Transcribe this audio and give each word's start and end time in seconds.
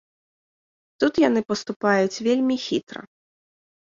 Тут 1.03 1.19
яны 1.23 1.43
паступаюць 1.53 2.21
вельмі 2.29 2.57
хітра. 2.65 3.01